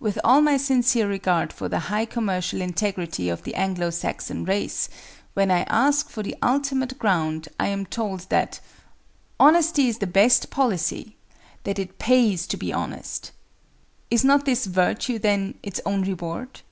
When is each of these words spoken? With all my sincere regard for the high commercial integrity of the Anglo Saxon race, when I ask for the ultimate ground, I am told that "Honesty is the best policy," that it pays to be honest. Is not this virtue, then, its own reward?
With 0.00 0.18
all 0.24 0.40
my 0.40 0.56
sincere 0.56 1.06
regard 1.08 1.52
for 1.52 1.68
the 1.68 1.78
high 1.78 2.04
commercial 2.04 2.60
integrity 2.60 3.28
of 3.28 3.44
the 3.44 3.54
Anglo 3.54 3.90
Saxon 3.90 4.44
race, 4.44 4.88
when 5.34 5.48
I 5.48 5.60
ask 5.68 6.10
for 6.10 6.24
the 6.24 6.34
ultimate 6.42 6.98
ground, 6.98 7.48
I 7.60 7.68
am 7.68 7.86
told 7.86 8.28
that 8.30 8.58
"Honesty 9.38 9.86
is 9.86 9.98
the 9.98 10.08
best 10.08 10.50
policy," 10.50 11.14
that 11.62 11.78
it 11.78 12.00
pays 12.00 12.48
to 12.48 12.56
be 12.56 12.72
honest. 12.72 13.30
Is 14.10 14.24
not 14.24 14.44
this 14.44 14.66
virtue, 14.66 15.20
then, 15.20 15.54
its 15.62 15.80
own 15.86 16.02
reward? 16.02 16.62